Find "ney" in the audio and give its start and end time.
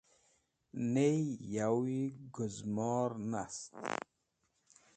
0.93-1.19